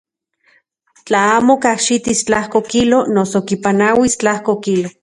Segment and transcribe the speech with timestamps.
[1.05, 4.89] Tla amo kajxitis tlajko kilo noso kipanauis tlajko kilo.